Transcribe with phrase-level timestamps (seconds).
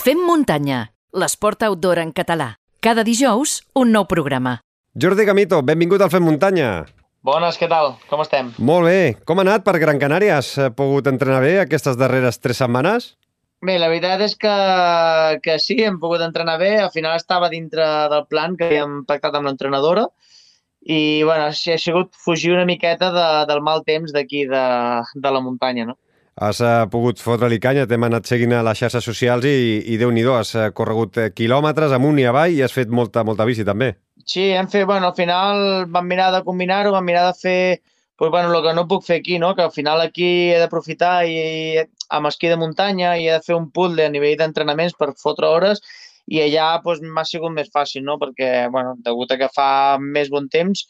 [0.00, 0.78] Fem muntanya,
[1.12, 2.54] l'esport outdoor en català.
[2.80, 4.54] Cada dijous, un nou programa.
[4.96, 6.86] Jordi Gamito, benvingut al Fem Muntanya.
[7.20, 7.98] Bones, què tal?
[8.08, 8.48] Com estem?
[8.64, 9.02] Molt bé.
[9.28, 10.38] Com ha anat per Gran Canària?
[10.40, 13.10] Has pogut entrenar bé aquestes darreres tres setmanes?
[13.60, 14.56] Bé, la veritat és que,
[15.44, 16.78] que sí, hem pogut entrenar bé.
[16.80, 20.08] Al final estava dintre del plan que havíem pactat amb l'entrenadora
[20.80, 21.52] i bueno, ha
[21.84, 24.64] sigut fugir una miqueta de, del mal temps d'aquí de,
[25.12, 26.00] de la muntanya, no?
[26.40, 30.32] Has uh, pogut fotre-li canya, t'hem anat seguint a les xarxes socials i, i Déu-n'hi-do,
[30.38, 33.90] has uh, corregut eh, quilòmetres amunt i avall i has fet molta, molta bici també.
[34.24, 37.60] Sí, hem fet, bueno, al final vam mirar de combinar-ho, vam mirar de fer
[38.16, 39.52] pues, bueno, el que no puc fer aquí, no?
[39.54, 43.44] que al final aquí he d'aprofitar i, i amb esquí de muntanya i he de
[43.44, 45.84] fer un puzzle a nivell d'entrenaments per fotre hores
[46.24, 48.16] i allà pues, m'ha sigut més fàcil, no?
[48.16, 49.70] perquè bueno, degut a que fa
[50.00, 50.86] més bon temps,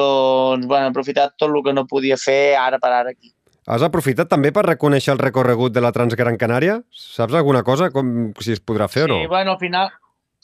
[0.00, 3.33] doncs bueno, he aprofitat tot el que no podia fer ara per ara aquí.
[3.64, 6.80] Has aprofitat també per reconèixer el recorregut de la Transgran Canària?
[6.92, 9.20] Saps alguna cosa, com si es podrà fer o no?
[9.22, 9.92] Sí, bueno, al final...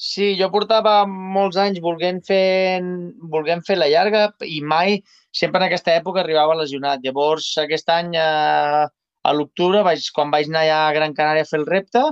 [0.01, 2.80] Sí, jo portava molts anys volent fer,
[3.29, 4.96] volent fer la llarga i mai,
[5.37, 7.02] sempre en aquesta època, arribava lesionat.
[7.04, 11.60] Llavors, aquest any, eh, a l'octubre, vaig, quan vaig anar a Gran Canària a fer
[11.60, 12.07] el repte,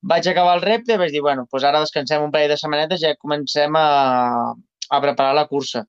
[0.00, 3.04] vaig acabar el repte i vaig dir, bueno, doncs ara descansem un parell de setmanetes
[3.04, 3.84] i ja comencem a,
[4.88, 5.84] a preparar la cursa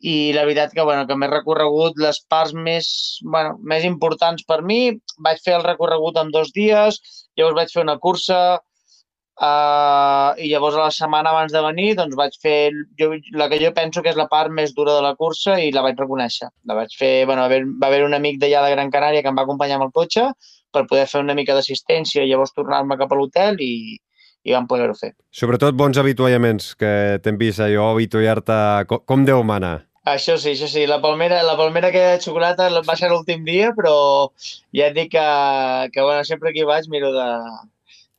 [0.00, 2.88] i la veritat que, bueno, que m'he recorregut les parts més,
[3.22, 4.96] bueno, més importants per mi.
[5.20, 7.00] Vaig fer el recorregut en dos dies,
[7.36, 12.16] llavors vaig fer una cursa uh, i llavors a la setmana abans de venir doncs
[12.18, 15.14] vaig fer jo, la que jo penso que és la part més dura de la
[15.20, 16.48] cursa i la vaig reconèixer.
[16.68, 19.44] La vaig fer, bueno, va haver, un amic d'allà de Gran Canària que em va
[19.48, 20.30] acompanyar amb el cotxe
[20.72, 23.98] per poder fer una mica d'assistència i llavors tornar-me cap a l'hotel i,
[24.46, 25.12] i vam poder-ho fer.
[25.34, 29.78] Sobretot bons avituallaments, que t'hem vist allò avituallar-te com, com Déu mana.
[30.08, 30.86] Això sí, això sí.
[30.88, 33.94] La palmera, la palmera que de xocolata va ser l'últim dia, però
[34.72, 35.26] ja et dic que,
[35.92, 37.26] que bueno, sempre que hi vaig miro de,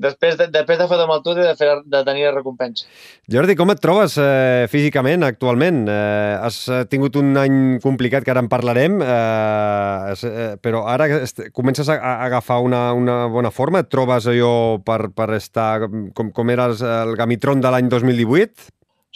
[0.02, 2.86] després de, després de fotre amb el tute de, fer, de tenir la recompensa.
[3.32, 5.84] Jordi, com et trobes eh, físicament actualment?
[5.90, 6.60] Eh, has
[6.92, 11.10] tingut un any complicat que ara en parlarem, eh, eh, però ara
[11.56, 13.82] comences a, a agafar una, una bona forma?
[13.82, 14.54] Et trobes allò
[14.86, 18.70] per, per estar com, com eres el gamitron de l'any 2018?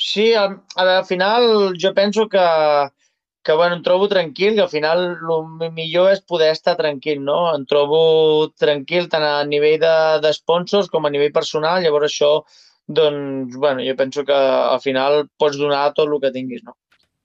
[0.06, 2.46] Sí, al, al final jo penso que,
[3.42, 7.40] que bueno, em trobo tranquil, que al final el millor és poder estar tranquil, no?
[7.56, 10.34] Em trobo tranquil tant a nivell de, de
[10.94, 12.32] com a nivell personal, llavors això,
[12.86, 16.78] doncs, bueno, jo penso que al final pots donar tot el que tinguis, no?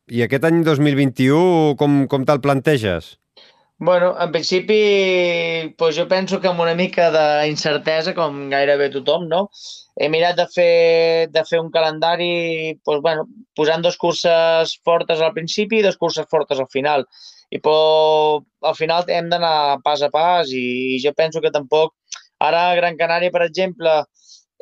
[0.09, 3.20] I aquest any 2021 com, com te'l planteges?
[3.81, 4.81] Bueno, en principi,
[5.81, 9.47] doncs jo penso que amb una mica d'incertesa, com gairebé tothom, no?
[10.01, 12.29] he mirat de fer, de fer un calendari
[12.87, 13.27] doncs, bueno,
[13.57, 17.07] posant dues curses fortes al principi i dues curses fortes al final.
[17.51, 20.65] I però, al final hem d'anar pas a pas i,
[20.97, 21.97] i jo penso que tampoc...
[22.41, 23.91] Ara Gran Canària, per exemple,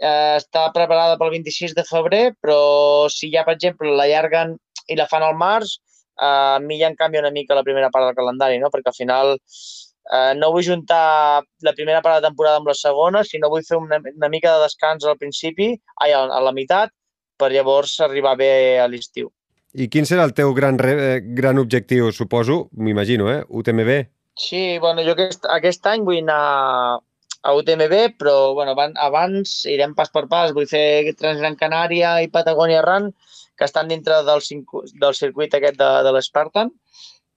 [0.03, 4.57] eh, està preparada pel 26 de febrer, però si ja, per exemple, la llarguen
[4.91, 5.77] i la fan al març,
[6.19, 8.71] a mi ja em canvia una mica la primera part del calendari, no?
[8.73, 13.25] perquè al final eh, no vull juntar la primera part de temporada amb la segona,
[13.25, 16.95] sinó vull fer una, una mica de descans al principi, ai, a, a la meitat,
[17.39, 18.53] per llavors arribar bé
[18.83, 19.31] a l'estiu.
[19.79, 22.67] I quin serà el teu gran, re, gran objectiu, suposo?
[22.73, 23.43] M'imagino, eh?
[23.49, 23.91] UTMB?
[24.39, 26.99] Sí, bueno, jo aquest, aquest any vull anar
[27.43, 30.53] a UTMB, però bueno, abans irem pas per pas.
[30.57, 33.13] Vull fer Transgran Canària i Patagònia Run,
[33.59, 34.43] que estan dintre del,
[35.03, 36.73] del circuit aquest de, de l'Spartan.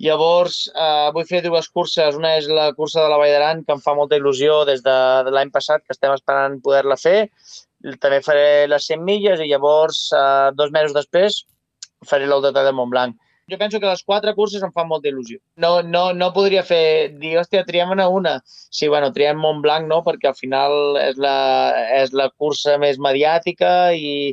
[0.01, 2.17] Llavors, eh, vull fer dues curses.
[2.17, 4.97] Una és la cursa de la Vall d'Aran, que em fa molta il·lusió des de,
[5.27, 7.29] de l'any passat, que estem esperant poder-la fer.
[8.01, 11.43] També faré les 100 milles i llavors, eh, dos mesos després,
[12.09, 13.20] faré l'Ultra de Montblanc.
[13.51, 15.41] Jo penso que les quatre curses em fan molta il·lusió.
[15.59, 18.37] No, no, no podria fer, dir, hòstia, triem una una.
[18.47, 21.37] Sí, bueno, triem Montblanc, no?, perquè al final és la,
[21.99, 24.31] és la cursa més mediàtica i,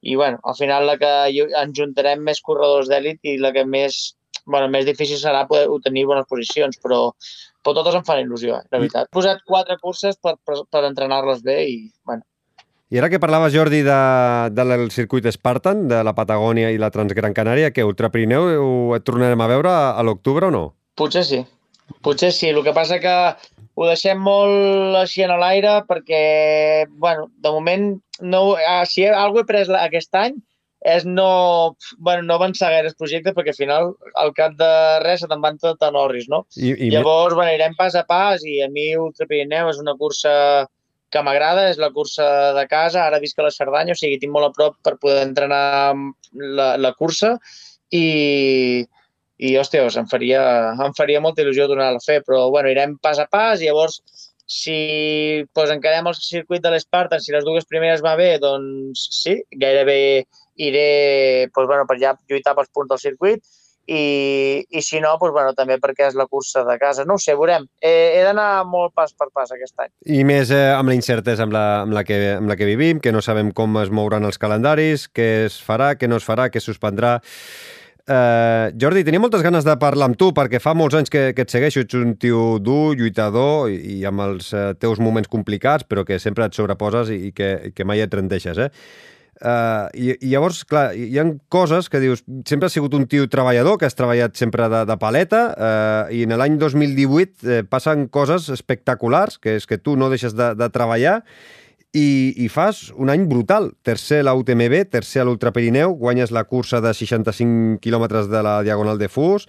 [0.00, 1.14] i bueno, al final la que
[1.44, 4.14] ens juntarem més corredors d'èlit i la que més
[4.46, 7.00] bueno, més difícil serà poder obtenir bones posicions, però,
[7.64, 9.08] però totes em fan il·lusió, eh, la veritat.
[9.08, 12.24] He posat quatre curses per, per, per entrenar-les bé i, bueno,
[12.94, 13.94] i ara que parlaves, Jordi, de,
[14.54, 19.40] del circuit Spartan, de la Patagònia i la Transgran Canària, que Ultra Pirineu et tornarem
[19.42, 20.60] a veure a l'octubre o no?
[20.94, 21.40] Potser sí.
[22.06, 22.52] Potser sí.
[22.52, 23.14] El que passa que
[23.74, 26.20] ho deixem molt així en l'aire perquè,
[27.02, 27.88] bueno, de moment,
[28.22, 30.38] no, ah, si alguna he pres aquest any
[30.94, 33.90] és no, bueno, no avançar gaire el projecte perquè al final
[34.20, 34.70] al cap de
[35.02, 36.44] res se te'n van tot a Norris, no?
[36.54, 39.96] I, i Llavors, bueno, anirem pas a pas i a mi Ultra Pirineu és una
[39.98, 40.36] cursa
[41.14, 42.26] que m'agrada, és la cursa
[42.56, 45.22] de casa, ara visc a la Cerdanya, o sigui, tinc molt a prop per poder
[45.28, 45.94] entrenar
[46.58, 47.36] la, la cursa.
[47.94, 48.84] I,
[49.38, 50.44] i hòstia, em faria,
[50.74, 53.62] em faria molta il·lusió donar la fer, però bueno, irem pas a pas.
[53.62, 54.00] I llavors
[54.46, 59.38] si pues, encarem el circuit de l'Esparta, si les dues primeres va bé, doncs sí,
[59.56, 60.26] gairebé
[60.60, 63.54] iré pues, bueno, per ja lluitar pels punts del circuit
[63.86, 67.04] i, i si no, pues, bueno, també perquè és la cursa de casa.
[67.08, 67.66] No ho sé, veurem.
[67.82, 69.92] He, he d'anar molt pas per pas aquest any.
[70.06, 73.00] I més eh, amb la incertesa amb la, amb, la que, amb la que vivim,
[73.04, 76.48] que no sabem com es mouran els calendaris, què es farà, què no es farà,
[76.50, 77.18] què es suspendrà.
[78.04, 81.46] Uh, Jordi, tenia moltes ganes de parlar amb tu perquè fa molts anys que, que
[81.46, 85.88] et segueixo, ets un tio dur, lluitador i, i amb els uh, teus moments complicats
[85.88, 88.68] però que sempre et sobreposes i, i que, que mai et rendeixes, eh?
[89.42, 93.26] Uh, i, I llavors, clar, hi ha coses que dius, sempre has sigut un tio
[93.30, 98.06] treballador, que has treballat sempre de, de paleta, uh, i en l'any 2018 eh, passen
[98.14, 101.20] coses espectaculars, que és que tu no deixes de, de treballar
[101.94, 103.72] i, i fas un any brutal.
[103.86, 108.42] Tercer a la UTMB, tercer a l'Ultra Pirineu, guanyes la cursa de 65 quilòmetres de
[108.44, 109.46] la Diagonal de Fus,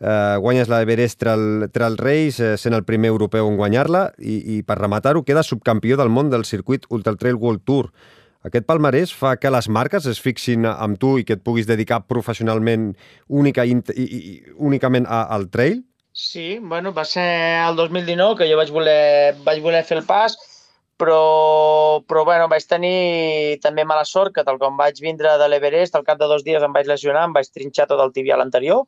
[0.00, 4.62] eh, guanyes l'Everest Trail, Trail Race, eh, sent el primer europeu en guanyar-la, i, i
[4.66, 7.92] per rematar-ho, queda subcampió del món del circuit Ultra Trail World Tour.
[8.46, 12.04] Aquest palmarès fa que les marques es fixin amb tu i que et puguis dedicar
[12.06, 12.92] professionalment
[13.26, 14.20] única, i, i,
[14.70, 15.80] únicament a, al trail?
[16.16, 17.26] Sí, bueno, va ser
[17.64, 20.38] el 2019 que jo vaig voler, vaig voler fer el pas,
[20.96, 25.98] però, però bueno, vaig tenir també mala sort que tal com vaig vindre de l'Everest,
[25.98, 28.86] al cap de dos dies em vaig lesionar, em vaig trinxar tot el tibial anterior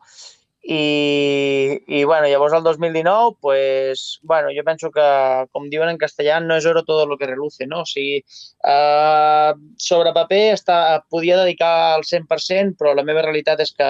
[0.63, 5.07] i, i bueno, llavors el 2019, pues, bueno, jo penso que,
[5.53, 7.85] com diuen en castellà, no és oro todo lo que reluce, no?
[7.85, 10.79] O sigui, eh, sobre paper està,
[11.09, 13.89] podia dedicar al 100%, però la meva realitat és que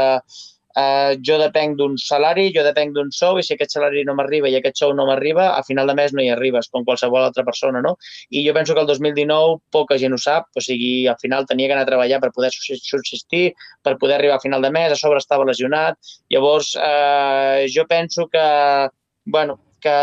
[0.79, 4.51] eh, jo depenc d'un salari, jo depenc d'un sou, i si aquest salari no m'arriba
[4.51, 7.45] i aquest sou no m'arriba, a final de mes no hi arribes, com qualsevol altra
[7.47, 7.97] persona, no?
[8.31, 11.69] I jo penso que el 2019 poca gent ho sap, o sigui, al final tenia
[11.69, 13.53] que anar a treballar per poder subsistir,
[13.83, 15.99] per poder arribar a final de mes, a sobre estava lesionat.
[16.31, 18.47] Llavors, eh, jo penso que,
[19.25, 19.99] bueno, que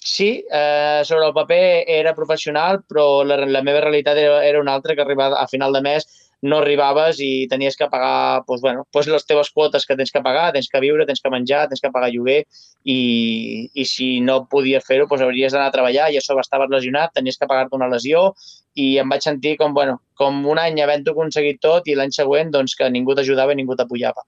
[0.00, 4.74] sí, eh, sobre el paper era professional, però la, la meva realitat era, era una
[4.74, 6.08] altra, que arribar a final de mes
[6.42, 10.22] no arribaves i tenies que pagar doncs, bueno, doncs les teves quotes que tens que
[10.24, 12.38] pagar, tens que viure, tens que menjar, tens que pagar lloguer
[12.84, 16.72] i, i si no podies fer-ho doncs hauries d'anar a treballar i a sobre estaves
[16.72, 18.30] lesionat, tenies que pagar-te una lesió
[18.74, 22.54] i em vaig sentir com, bueno, com un any havent-ho aconseguit tot i l'any següent
[22.54, 24.24] doncs, que ningú t'ajudava i ningú t'apujava.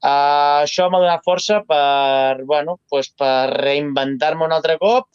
[0.00, 5.10] Uh, això m'ha donat força per, bueno, doncs per reinventar-me un altre cop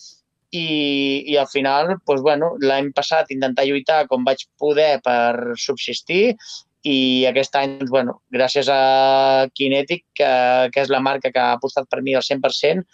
[0.56, 6.38] i, i al final, doncs, bueno, l'any passat intentar lluitar com vaig poder per subsistir
[6.86, 10.32] i aquest any, doncs, bueno, gràcies a Kinetic, que,
[10.74, 12.86] que és la marca que ha apostat per mi al 100%,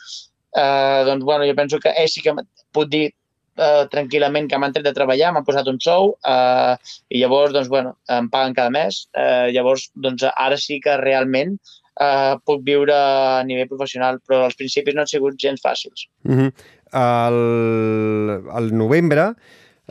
[0.56, 2.36] eh, doncs, bueno, jo penso que ell sí que
[2.72, 6.74] puc dir eh, tranquil·lament que m'han tret de treballar, m'han posat un sou eh,
[7.12, 9.06] i llavors, doncs, bueno, em paguen cada mes.
[9.12, 11.58] Eh, llavors, doncs, ara sí que realment
[12.00, 16.08] eh, puc viure a nivell professional, però als principis no han sigut gens fàcils.
[16.24, 19.32] Mm -hmm al, al novembre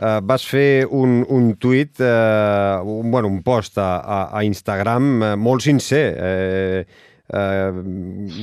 [0.01, 5.11] eh, vas fer un, un tuit, eh, un, bueno, un post a, a, a Instagram
[5.23, 6.85] eh, molt sincer eh,
[7.31, 7.81] eh,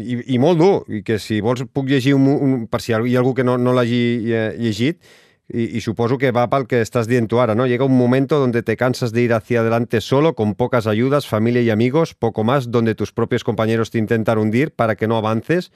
[0.02, 2.99] i, i molt dur, i que si vols puc llegir un, un, per si hi
[3.16, 4.02] ha algú que no, no l'hagi
[4.32, 5.02] eh, llegit,
[5.50, 7.66] y, y, supongo que va para el que estás diciendo ahora, ¿no?
[7.66, 11.62] Llega un momento donde te cansas de ir hacia adelante solo, con pocas ayudas, familia
[11.62, 15.72] y amigos, poco más, donde tus propios compañeros te intentan hundir para que no avances,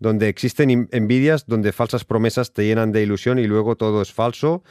[0.00, 4.64] donde existen envidias, donde falsas promesas te llenan de ilusión y luego todo es falso,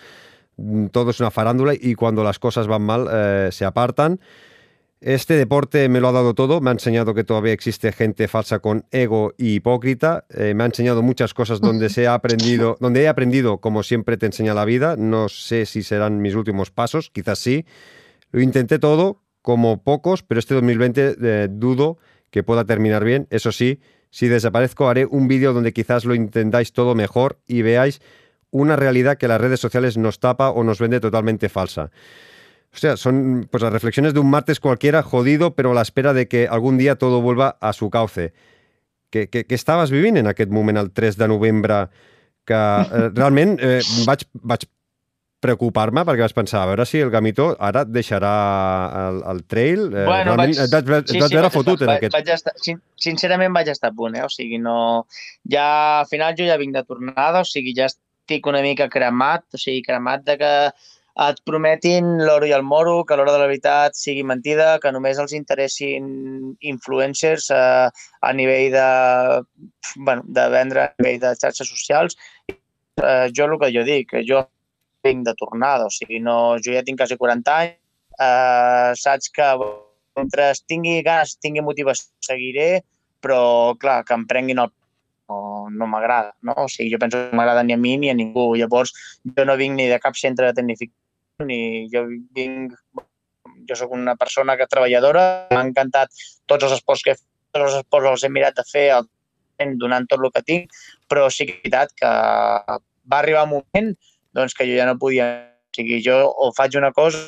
[0.58, 4.20] mm, todo es una farándula y cuando las cosas van mal eh, se apartan.
[5.02, 8.60] Este deporte me lo ha dado todo, me ha enseñado que todavía existe gente falsa
[8.60, 13.04] con ego y hipócrita, eh, me ha enseñado muchas cosas donde se ha aprendido, donde
[13.04, 17.12] he aprendido como siempre te enseña la vida, no sé si serán mis últimos pasos,
[17.12, 17.66] quizás sí.
[18.32, 21.98] Lo intenté todo, como pocos, pero este 2020 eh, dudo
[22.30, 23.80] que pueda terminar bien, eso sí,
[24.12, 28.02] Si desaparezco, haré un vídeo donde quizás lo intentáis todo mejor y veáis
[28.52, 31.92] una realidad que las redes sociales nos tapa o nos vende totalmente falsa.
[32.74, 36.14] O sea, son pues, las reflexiones de un martes cualquiera jodido, pero a la espera
[36.14, 38.34] de que algún día todo vuelva a su cauce.
[39.10, 41.88] Què, què, què estaves vivint en aquest moment, el 3 de novembre,
[42.46, 43.10] que eh,
[43.58, 43.82] eh,
[45.44, 48.34] preocupar-me perquè vaig pensar, a veure si el Gamito ara et deixarà
[49.06, 49.86] el, el trail.
[49.94, 52.16] Eh, bueno, vaig, et vaig, et sí, vaig sí, veure fotut estar, en aquest.
[52.18, 52.54] Vaig estar,
[53.08, 54.26] sincerament vaig estar a punt, eh?
[54.28, 54.78] o sigui, no...
[55.50, 55.70] Ja,
[56.04, 59.62] al final jo ja vinc de tornada, o sigui, ja estic una mica cremat, o
[59.62, 60.54] sigui, cremat de que
[61.20, 65.20] et prometin l'oro i el moro, que l'hora de la veritat sigui mentida, que només
[65.20, 66.06] els interessin
[66.60, 68.86] influencers eh, a nivell de,
[69.98, 72.16] bueno, de vendre a nivell de xarxes socials.
[72.48, 74.46] Eh, jo el que jo dic, que jo
[75.04, 77.78] vinc de tornada, o sigui, no, jo ja tinc quasi 40 anys,
[78.20, 79.48] eh, saps que
[80.18, 82.84] mentre tingui ganes, tingui motivació, seguiré,
[83.24, 84.74] però clar, que em prenguin el...
[85.30, 86.56] No, no m'agrada, no?
[86.58, 88.56] O sigui, jo penso que no m'agrada ni a mi ni a ningú.
[88.58, 88.96] Llavors,
[89.38, 92.74] jo no vinc ni de cap centre de tecnificació, ni jo vinc...
[93.70, 96.10] Jo sóc una persona que treballadora, m'ha encantat
[96.50, 98.88] tots els esports que he fet, tots els esports els he mirat de fer
[99.78, 100.74] donant tot el que tinc,
[101.12, 103.92] però sí que és veritat que va arribar un moment
[104.36, 105.30] doncs, que jo ja no podia...
[105.70, 107.20] O sigui, jo o faig una cosa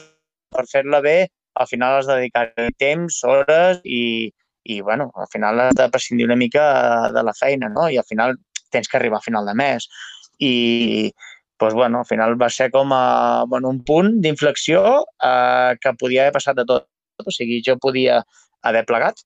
[0.52, 1.30] per fer-la bé,
[1.62, 2.48] al final has de dedicar
[2.82, 4.32] temps, hores i,
[4.66, 6.64] i bueno, al final has de prescindir una mica
[7.14, 7.88] de la feina, no?
[7.90, 8.36] I al final
[8.72, 9.88] tens que arribar a final de mes.
[10.40, 11.12] I,
[11.62, 14.84] doncs, bueno, al final va ser com a, bueno, un punt d'inflexió
[15.22, 16.88] eh, que podia haver passat de tot.
[17.22, 18.24] O sigui, jo podia
[18.66, 19.22] haver plegat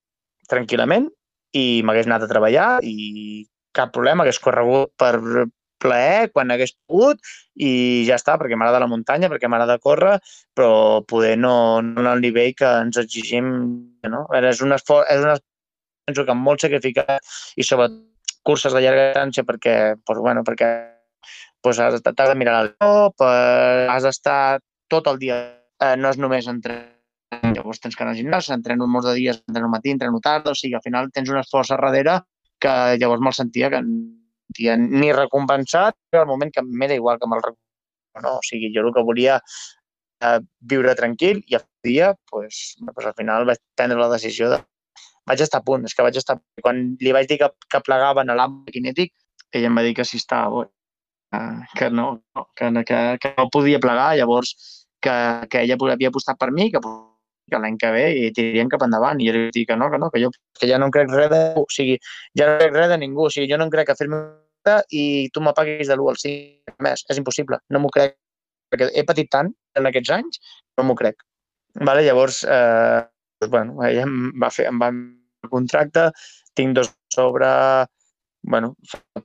[0.51, 1.08] tranquil·lament
[1.55, 5.15] i m'hagués anat a treballar i cap problema, hagués corregut per
[5.86, 7.22] plaer quan hagués pogut
[7.56, 10.18] i ja està, perquè m'agrada la muntanya, perquè m'agrada córrer,
[10.58, 13.54] però poder no, no al nivell que ens exigim,
[14.10, 14.25] no?
[14.42, 15.51] És un esforç, és un esforç
[16.06, 18.04] penso que molt sacrificat i sobretot
[18.46, 19.75] curses de llarga distància perquè,
[20.06, 20.72] doncs, bueno, perquè
[21.65, 24.60] doncs has, de mirar el llop, eh, has d'estar
[24.92, 25.39] tot el dia,
[25.82, 26.77] eh, no és només entre
[27.56, 30.54] llavors tens que anar al gimnàs, entreno molts de dies, entreno matí, entreno tard, o
[30.54, 32.20] sigui, al final tens un esforç a darrere
[32.62, 33.82] que llavors me'l sentia que
[34.56, 37.42] sentia ni recompensat, però al moment que m'era igual que me'l
[38.22, 38.38] no?
[38.38, 39.42] O sigui, jo el que volia
[40.22, 44.62] eh, viure tranquil i el dia, pues, pues, al final vaig prendre la decisió de
[45.28, 46.38] vaig estar a punt, és que vaig estar...
[46.62, 49.12] Quan li vaig dir que, que plegaven a l'àmbit kinètic,
[49.52, 50.66] ella em va dir que sí estava bo,
[51.76, 52.22] que no,
[52.56, 54.54] que, que, que no podia plegar, llavors
[55.02, 55.16] que,
[55.50, 56.80] que ella havia apostat per mi, que,
[57.50, 59.20] que l'any que ve i tirarien cap endavant.
[59.20, 61.30] I jo li dic que no, que no, que jo que ja no crec res
[61.34, 61.42] de...
[61.58, 61.98] O sigui,
[62.38, 63.26] ja no crec res de ningú.
[63.26, 64.22] O sigui, jo no crec a fer-me
[64.91, 67.05] i tu m'apaguis de l'1 al 5 més.
[67.10, 67.60] És impossible.
[67.69, 68.17] No m'ho crec.
[68.74, 70.39] Perquè he patit tant en aquests anys,
[70.79, 71.22] no m'ho crec.
[71.86, 72.05] Vale?
[72.05, 73.03] Llavors, eh,
[73.41, 76.10] doncs, bueno, ella em va fer, em va el contracte,
[76.57, 77.50] tinc dos sobre
[78.45, 78.75] bueno,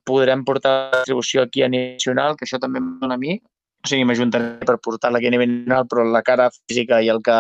[0.05, 3.89] podrem portar la distribució aquí a nacional, que això també em dona a mi, o
[3.89, 7.39] sigui, m'ajuntaré per portar-la aquí a nivell nacional, però la cara física i el que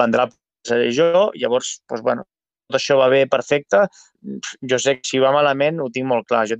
[0.00, 0.28] vendrà
[0.66, 2.26] seré jo, llavors, doncs, bueno,
[2.68, 3.84] tot això va bé, perfecte,
[4.70, 6.58] jo sé que si va malament ho tinc molt clar, jo,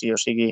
[0.00, 0.50] sí, o sigui,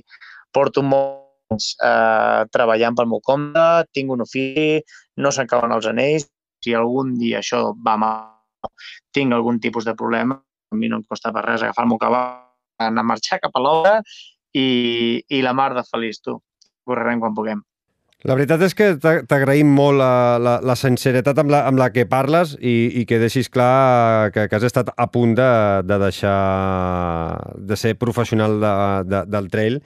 [0.53, 4.83] porto molts eh, treballant pel meu compte, tinc un ofici,
[5.23, 6.29] no s'acaben els anells,
[6.63, 8.71] si algun dia això va mal,
[9.15, 10.39] tinc algun tipus de problema,
[10.73, 12.39] a mi no em costa per res agafar el meu cavall,
[12.83, 13.99] anar a marxar cap a l'obra
[14.55, 16.39] i, i la mar de feliç, tu.
[16.87, 17.61] Correrem quan puguem.
[18.23, 22.05] La veritat és que t'agraïm molt la, la, la sinceritat amb la, amb la que
[22.07, 25.49] parles i, i que deixis clar que, que has estat a punt de,
[25.89, 26.37] de deixar
[27.59, 28.75] de ser professional de,
[29.11, 29.81] de, del trail.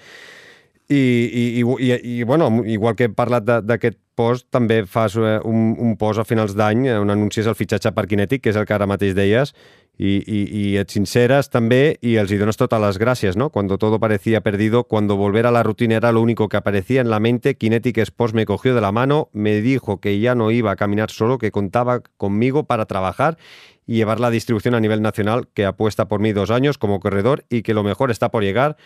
[0.92, 5.75] I, i, i, i, bueno, igual que he parlat d'aquest post, també fas eh, un,
[5.78, 8.75] un post a finals d'any on anuncies el fitxatge per Kinètic, que és el que
[8.75, 9.52] ara mateix deies,
[9.99, 13.49] y, y, y et sinceras també i els hi dones totes les gràcies, ¿no?
[13.50, 17.08] Cuando todo parecía perdido, cuando volver a la rutina era lo único que aparecía en
[17.08, 20.70] la mente, Kinetic Sports me cogió de la mano, me dijo que ya no iba
[20.73, 23.38] a caminar solo, que contaba conmigo para trabajar
[23.87, 27.44] y llevar la distribución a nivel nacional, que apuesta por mí dos años como corredor
[27.49, 28.76] y que lo mejor está por llegar.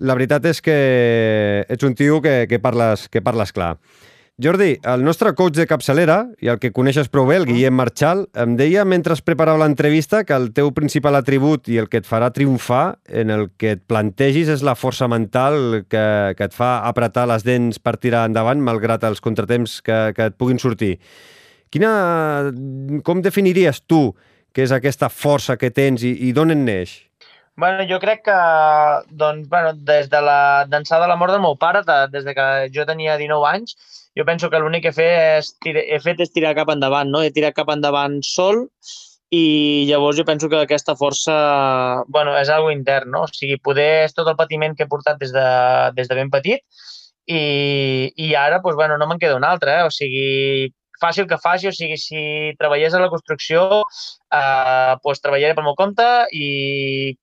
[0.00, 3.76] La veritat és que ets un tio que, que, parles, que parles clar.
[4.40, 8.22] Jordi, el nostre coach de capçalera, i el que coneixes prou bé, el Guillem Marchal,
[8.32, 12.08] em deia mentre es preparava l'entrevista que el teu principal atribut i el que et
[12.08, 16.06] farà triomfar, en el que et plantegis, és la força mental que,
[16.38, 20.40] que et fa apretar les dents per tirar endavant, malgrat els contratemps que, que et
[20.40, 20.96] puguin sortir.
[21.68, 21.92] Quina,
[23.04, 24.14] com definiries tu
[24.52, 26.96] què és aquesta força que tens i, i d'on en neix?
[27.54, 28.36] Bueno, jo crec que
[29.10, 32.34] doncs, bueno, des de la d'ençà de la mort del meu pare, de, des de
[32.34, 33.76] que jo tenia 19 anys,
[34.16, 37.20] jo penso que l'únic que he fet, és, he fet és tirar cap endavant, no?
[37.22, 38.64] He tirat cap endavant sol
[39.32, 41.34] i llavors jo penso que aquesta força
[42.08, 43.24] bueno, és algo intern, no?
[43.28, 45.46] O sigui, poder és tot el patiment que he portat des de,
[45.96, 46.64] des de ben petit
[47.26, 49.88] i, i ara, doncs, bueno, no me'n queda un altre, eh?
[49.88, 52.22] O sigui, fàcil que faci, o sigui, si
[52.60, 53.82] treballés a la construcció,
[54.38, 56.48] eh, doncs treballaré pel meu compte i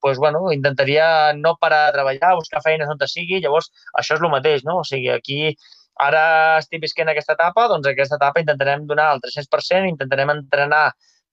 [0.03, 1.09] doncs, bueno, intentaria
[1.39, 4.81] no parar de treballar, buscar feines on sigui, llavors això és el mateix, no?
[4.83, 5.55] O sigui, aquí
[5.99, 6.23] Ara
[6.61, 10.85] estic visquent aquesta etapa, doncs aquesta etapa intentarem donar el 300%, intentarem entrenar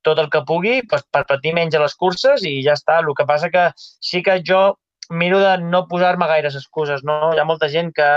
[0.07, 2.99] tot el que pugui per, per patir menys a les curses i ja està.
[3.03, 4.63] El que passa que sí que jo
[5.23, 7.05] miro de no posar-me gaires excuses.
[7.07, 7.31] No?
[7.35, 8.09] Hi ha molta gent que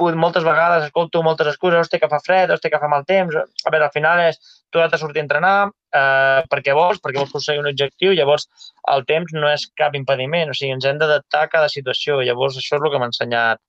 [0.00, 3.34] moltes vegades escolto moltes excuses, hosti, que fa fred, hosti, que fa mal temps.
[3.36, 4.38] A veure, al final és
[4.72, 8.48] tu has de sortir a entrenar eh, perquè vols, perquè vols aconseguir un objectiu, llavors
[8.94, 12.56] el temps no és cap impediment, o sigui, ens hem d'adaptar a cada situació, llavors
[12.56, 13.60] això és el que m'ha ensenyat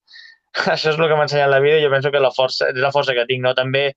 [0.73, 2.79] això és el que m'ha ensenyat la vida i jo penso que la força, és
[2.79, 3.55] la força que tinc, no?
[3.57, 3.89] També,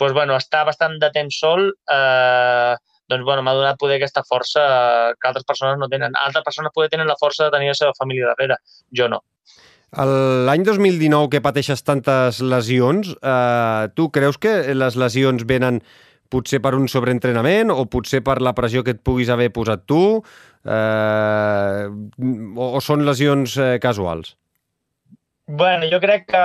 [0.00, 2.74] doncs, bueno, estar bastant de temps sol, eh,
[3.08, 4.64] doncs bueno, m'ha donat poder aquesta força
[5.20, 6.16] que altres persones no tenen.
[6.18, 8.58] Altres persones poder tenen la força de tenir la seva família darrere,
[8.90, 9.22] jo no.
[9.94, 15.82] L'any 2019 que pateixes tantes lesions, eh, tu creus que les lesions venen
[16.32, 20.00] potser per un sobreentrenament o potser per la pressió que et puguis haver posat tu
[20.18, 24.34] eh, o, o són lesions eh, casuals?
[25.46, 26.42] bueno, jo crec que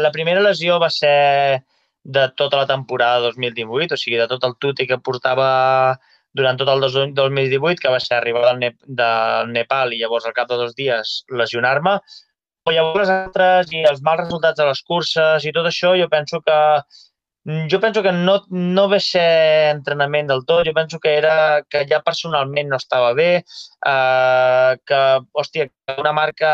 [0.00, 1.64] la primera lesió va ser
[2.02, 5.98] de tota la temporada 2018, o sigui, de tot el tuti que portava
[6.32, 6.80] durant tot el
[7.14, 10.74] 2018, que va ser arribar del, Nep del Nepal i llavors al cap de dos
[10.78, 11.98] dies lesionar-me,
[12.74, 16.40] llavors les altres i els mals resultats de les curses i tot això, jo penso
[16.44, 16.58] que
[17.70, 21.86] jo penso que no, no ve ser entrenament del tot, jo penso que era que
[21.88, 25.00] ja personalment no estava bé, eh, que,
[25.32, 26.52] hòstia, una marca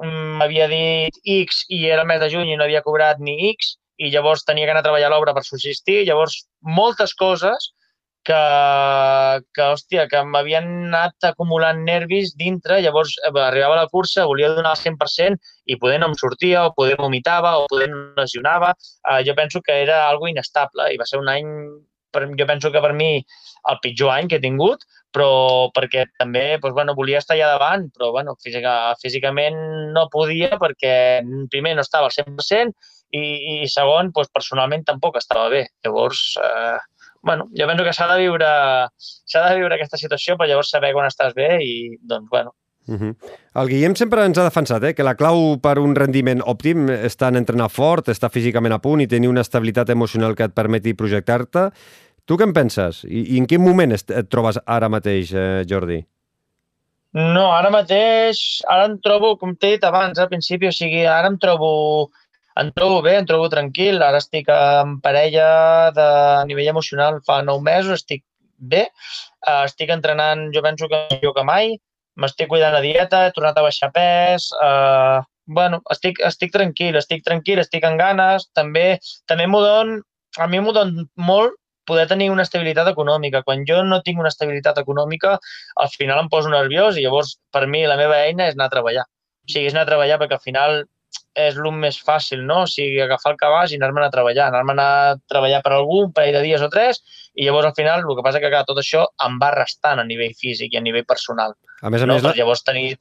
[0.00, 3.76] m'havia dit X i era el mes de juny i no havia cobrat ni X
[4.00, 6.02] i llavors tenia que anar a treballar l'obra per subsistir.
[6.08, 7.72] Llavors, moltes coses
[8.24, 8.40] que,
[9.54, 14.74] que hòstia, que m'havien anat acumulant nervis dintre, llavors eh, arribava la cursa, volia donar
[14.76, 18.72] el 100% i poder no em sortia, o poder vomitava, o poder no lesionava.
[19.02, 21.48] Uh, jo penso que era algo inestable i va ser un any,
[22.14, 23.12] per, jo penso que per mi,
[23.70, 27.88] el pitjor any que he tingut, però perquè també doncs, bueno, volia estar allà davant,
[27.94, 29.58] però bueno, física, físicament
[29.92, 30.94] no podia perquè
[31.52, 32.72] primer no estava al 100%
[33.12, 33.22] i,
[33.62, 35.66] i segon, doncs, personalment tampoc estava bé.
[35.84, 36.78] Llavors, eh,
[37.22, 38.50] bueno, jo penso que s'ha de viure
[38.98, 42.54] s'ha de viure aquesta situació per llavors saber quan estàs bé i, doncs, bueno,
[42.88, 43.16] Uh -huh.
[43.54, 47.28] El Guillem sempre ens ha defensat eh, que la clau per un rendiment òptim està
[47.28, 50.94] en entrenar fort, estar físicament a punt i tenir una estabilitat emocional que et permeti
[50.94, 51.70] projectar-te.
[52.24, 53.04] Tu què en penses?
[53.04, 56.04] I, I en quin moment et trobes ara mateix, eh, Jordi?
[57.12, 61.28] No, ara mateix, ara em trobo, com t'he dit abans, al principi, o sigui, ara
[61.28, 62.10] em trobo
[62.60, 64.02] em trobo bé, em trobo tranquil.
[64.02, 66.08] Ara estic en parella de
[66.50, 68.24] nivell emocional fa nou mesos, estic
[68.58, 68.86] bé.
[69.46, 71.74] Uh, estic entrenant, jo penso que millor que mai.
[72.20, 74.50] M'estic cuidant la dieta, he tornat a baixar pes.
[74.60, 78.48] Uh, bueno, estic, estic tranquil, estic tranquil, estic en ganes.
[78.58, 78.86] També
[79.30, 79.98] també m'ho don,
[80.38, 83.42] a mi m'ho don molt poder tenir una estabilitat econòmica.
[83.42, 85.38] Quan jo no tinc una estabilitat econòmica,
[85.82, 88.76] al final em poso nerviós i llavors per mi la meva eina és anar a
[88.76, 89.06] treballar.
[89.42, 90.84] O sigui, és anar a treballar perquè al final
[91.34, 92.62] és el més fàcil, no?
[92.66, 94.90] O sigui, agafar el cabàs i anar-me'n a treballar, anar-me'n a
[95.30, 97.00] treballar per algú un parell de dies o tres
[97.34, 100.04] i llavors al final el que passa que clar, tot això em va restant a
[100.08, 101.56] nivell físic i a nivell personal.
[101.80, 102.18] A més a no?
[102.18, 102.26] més...
[102.26, 102.34] La...
[102.36, 102.98] Llavors tenir,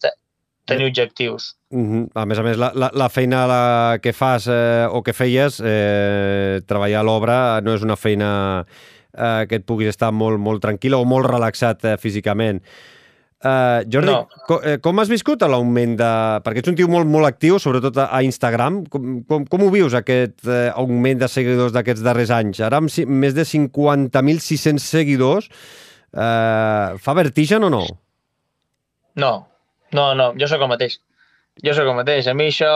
[0.69, 1.55] tenir objectius.
[1.71, 2.05] Uh -huh.
[2.15, 5.59] A més a més, la, la, la feina la que fas eh, o que feies,
[5.59, 8.65] eh, treballar a l'obra no és una feina
[9.13, 12.61] eh, que et puguis estar molt, molt tranquil o molt relaxat eh, físicament.
[13.41, 14.27] Uh, Jordi, no.
[14.45, 16.09] com, eh, com has viscut l'augment de...
[16.45, 18.83] Perquè ets un tio molt, molt actiu, sobretot a, Instagram.
[18.93, 22.61] Com, com, com ho vius, aquest uh, augment de seguidors d'aquests darrers anys?
[22.61, 25.49] Ara amb si, més de 50.600 seguidors,
[26.13, 27.81] uh, fa vertigen o no?
[29.17, 29.33] No,
[29.97, 30.99] no, no, jo sóc el mateix.
[31.65, 32.29] Jo sóc el mateix.
[32.29, 32.69] A mi això,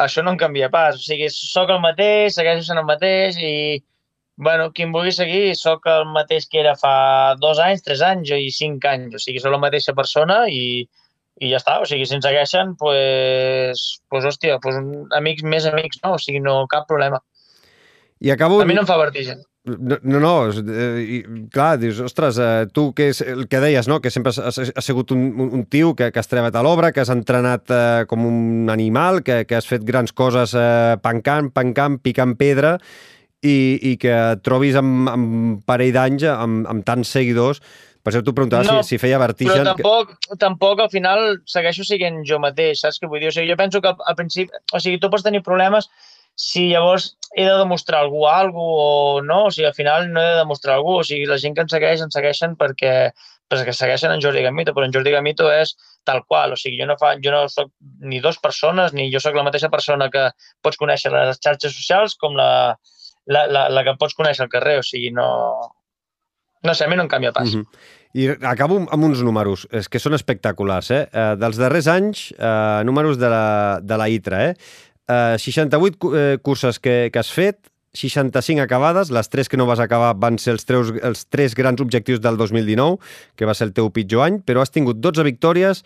[0.00, 0.96] això no em canvia pas.
[0.96, 3.52] O sigui, sóc el mateix, segueixo sent el mateix i
[4.38, 8.30] bueno, qui em vulgui seguir, sóc el mateix que era fa dos anys, tres anys
[8.36, 9.18] i cinc anys.
[9.18, 10.86] O sigui, sóc la mateixa persona i,
[11.42, 11.80] i ja està.
[11.82, 14.78] O sigui, si ens segueixen, pues, pues hòstia, pues,
[15.18, 16.14] amics més amics, no?
[16.14, 17.18] O sigui, no, cap problema.
[18.22, 18.62] I acabo...
[18.62, 19.42] A mi no em fa vertigen.
[19.68, 21.18] No, no, no eh,
[21.52, 23.98] clar, dius, ostres, eh, tu que és el que deies, no?
[24.00, 27.02] que sempre has, has sigut un, un tio que, que has treballat a l'obra, que
[27.02, 31.98] has entrenat eh, com un animal, que, que has fet grans coses eh, pancant, pancant,
[32.00, 32.76] picant pedra,
[33.42, 37.62] i, i que et trobis amb, amb parell d'anys, amb, amb tants seguidors,
[38.02, 39.60] per això t'ho preguntava no, si, si feia vertigen...
[39.60, 40.36] Però tampoc, que...
[40.40, 43.28] tampoc al final segueixo sent jo mateix, saps què vull dir?
[43.28, 44.62] O sigui, jo penso que al, principi...
[44.72, 45.90] O sigui, tu pots tenir problemes
[46.38, 50.28] si llavors he de demostrar algú algú o no, o sigui, al final no he
[50.30, 52.92] de demostrar algú, o sigui, la gent que em segueix, em segueixen perquè,
[53.50, 55.74] perquè segueixen en Jordi Gamito, però en Jordi Gamito és
[56.06, 57.72] tal qual, o sigui, jo no, fa, jo no soc
[58.06, 60.28] ni dues persones, ni jo sóc la mateixa persona que
[60.62, 62.78] pots conèixer a les xarxes socials com la,
[63.28, 65.28] la, la, la que pots conèixer al carrer, o sigui, no...
[66.66, 67.54] No sé, a mi no em canvia pas.
[67.54, 67.96] Mm -hmm.
[68.18, 71.06] I acabo amb uns números, és que són espectaculars, eh?
[71.12, 74.54] eh dels darrers anys, eh, números de la, de la ITRA, eh?
[75.08, 79.80] eh 68 eh, curses que, que has fet, 65 acabades, les 3 que no vas
[79.80, 82.98] acabar van ser els, treus, els 3 grans objectius del 2019,
[83.36, 85.84] que va ser el teu pitjor any, però has tingut 12 victòries,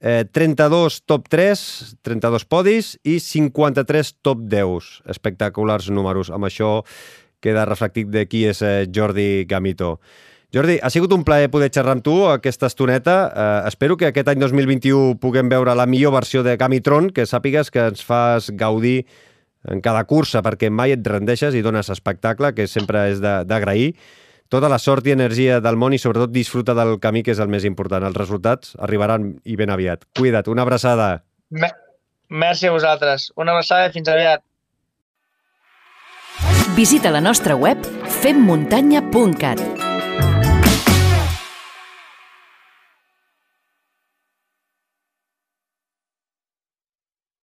[0.00, 4.90] eh, 32 top 3, 32 podis i 53 top 10.
[5.12, 6.32] Espectaculars números.
[6.32, 6.80] Amb això
[7.40, 9.98] queda reflectit de qui és eh, Jordi Gamito.
[10.50, 13.16] Jordi, ha sigut un plaer poder xerrar amb tu aquesta estoneta.
[13.30, 17.70] Eh, espero que aquest any 2021 puguem veure la millor versió de Gamitron, que sàpigues
[17.70, 19.04] que ens fas gaudir
[19.70, 23.92] en cada cursa, perquè mai et rendeixes i dones espectacle, que sempre és d'agrair.
[24.50, 27.48] Tota la sort i energia del món i sobretot disfruta del camí, que és el
[27.48, 28.04] més important.
[28.04, 30.04] Els resultats arribaran i ben aviat.
[30.18, 31.22] Cuida't, una abraçada.
[31.50, 31.70] Me
[32.30, 33.32] Merci a vosaltres.
[33.36, 34.46] Una abraçada i fins aviat.
[36.78, 37.84] Visita la nostra web
[38.22, 39.89] femmuntanya.cat